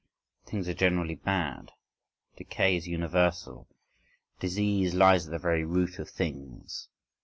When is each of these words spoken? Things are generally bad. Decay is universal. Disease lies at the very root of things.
Things 0.47 0.67
are 0.67 0.73
generally 0.73 1.13
bad. 1.13 1.73
Decay 2.35 2.75
is 2.75 2.87
universal. 2.87 3.67
Disease 4.39 4.95
lies 4.95 5.27
at 5.27 5.31
the 5.31 5.37
very 5.37 5.63
root 5.63 5.99
of 5.99 6.09
things. 6.09 6.89